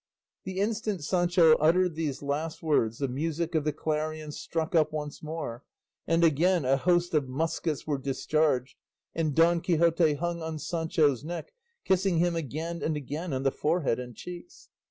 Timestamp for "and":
6.07-6.23, 9.13-9.35, 12.81-12.97, 13.99-14.15